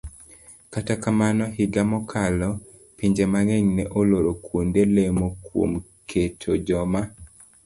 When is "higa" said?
1.57-1.81